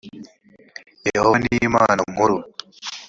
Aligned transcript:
yehova 1.09 1.35
ni 1.41 1.49
imana 1.67 2.01
nkuru 2.11 2.37